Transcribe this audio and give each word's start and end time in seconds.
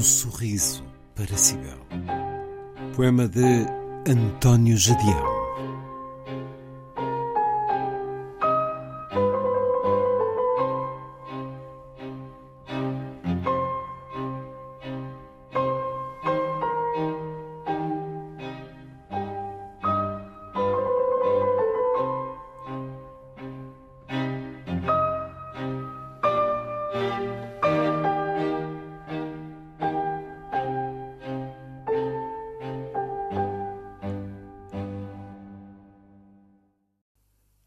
Um 0.00 0.02
sorriso 0.02 0.82
para 1.14 1.36
Cibel. 1.36 1.76
Poema 2.96 3.28
de 3.28 3.66
António 4.10 4.74
Jadião. 4.74 5.39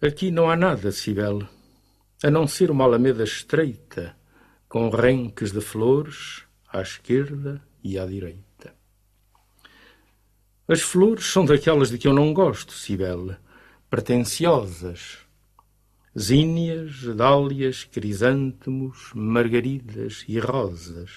Aqui 0.00 0.30
não 0.30 0.48
há 0.48 0.54
nada, 0.54 0.92
Cibele, 0.92 1.44
a 2.22 2.30
não 2.30 2.46
ser 2.46 2.70
uma 2.70 2.84
alameda 2.84 3.24
estreita, 3.24 4.16
com 4.68 4.90
renques 4.90 5.50
de 5.50 5.60
flores 5.60 6.44
à 6.72 6.80
esquerda 6.80 7.60
e 7.82 7.98
à 7.98 8.06
direita. 8.06 8.76
As 10.68 10.82
flores 10.82 11.24
são 11.24 11.44
daquelas 11.44 11.90
de 11.90 11.98
que 11.98 12.06
eu 12.06 12.14
não 12.14 12.32
gosto, 12.32 12.72
Cibele, 12.74 13.36
pretenciosas. 13.90 15.18
Zínias, 16.16 17.02
dálias, 17.16 17.82
crisântemos, 17.82 19.10
margaridas 19.16 20.24
e 20.28 20.38
rosas. 20.38 21.10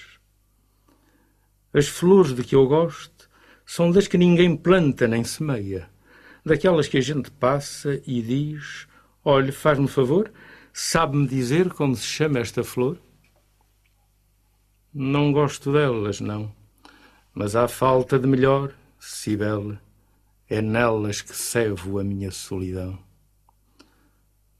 As 1.72 1.86
flores 1.86 2.34
de 2.34 2.42
que 2.42 2.56
eu 2.56 2.66
gosto 2.66 3.30
são 3.64 3.92
das 3.92 4.08
que 4.08 4.18
ninguém 4.18 4.56
planta 4.56 5.06
nem 5.06 5.22
semeia 5.22 5.91
daquelas 6.44 6.88
que 6.88 6.98
a 6.98 7.00
gente 7.00 7.30
passa 7.30 8.00
e 8.06 8.20
diz: 8.22 8.86
Olhe, 9.24 9.52
faz-me 9.52 9.88
favor, 9.88 10.32
sabe-me 10.72 11.26
dizer 11.26 11.70
como 11.70 11.94
se 11.94 12.04
chama 12.04 12.40
esta 12.40 12.64
flor? 12.64 12.98
Não 14.92 15.32
gosto 15.32 15.72
delas, 15.72 16.20
não. 16.20 16.54
Mas 17.32 17.56
há 17.56 17.66
falta 17.66 18.18
de 18.18 18.26
melhor, 18.26 18.74
Cibele, 18.98 19.78
é 20.48 20.60
nelas 20.60 21.22
que 21.22 21.34
servo 21.34 21.98
a 21.98 22.04
minha 22.04 22.30
solidão. 22.30 22.98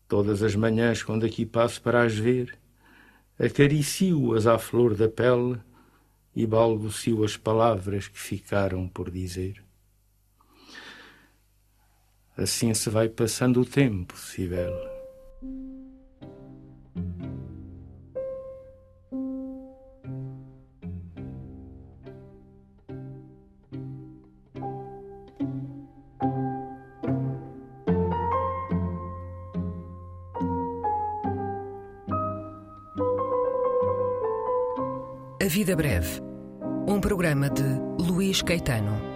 Todas 0.09 0.42
as 0.42 0.54
manhãs, 0.54 1.03
quando 1.03 1.26
aqui 1.26 1.44
passo 1.44 1.82
para 1.82 2.03
as 2.03 2.15
ver, 2.15 2.59
acaricio-as 3.38 4.47
à 4.47 4.59
flor 4.59 4.94
da 4.94 5.09
pele 5.09 5.60
e 6.34 6.47
balbucio 6.47 7.25
as 7.25 7.37
palavras 7.37 8.09
que 8.09 8.19
ficaram 8.19 8.88
por 8.88 9.10
dizer. 9.10 9.62
Assim 12.37 12.72
se 12.72 12.88
vai 12.88 13.09
passando 13.09 13.60
o 13.60 13.65
tempo, 13.65 14.16
Cibele. 14.16 14.72
A 35.41 35.47
Vida 35.48 35.76
Breve. 35.76 36.22
Um 36.88 37.00
programa 37.00 37.50
de 37.50 37.62
Luís 37.98 38.41
Caetano. 38.42 39.11